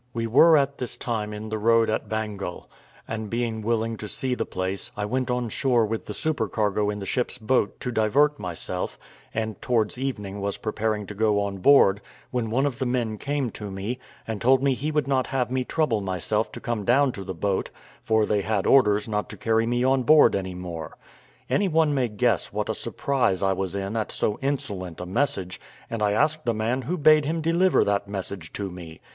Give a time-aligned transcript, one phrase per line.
[0.15, 2.67] We were at this time in the road at Bengal;
[3.07, 6.97] and being willing to see the place, I went on shore with the supercargo in
[6.97, 8.97] the ship's boat to divert myself;
[9.31, 12.01] and towards evening was preparing to go on board,
[12.31, 15.51] when one of the men came to me, and told me he would not have
[15.51, 17.69] me trouble myself to come down to the boat,
[18.01, 20.97] for they had orders not to carry me on board any more.
[21.47, 25.61] Any one may guess what a surprise I was in at so insolent a message;
[25.91, 28.99] and I asked the man who bade him deliver that message to me?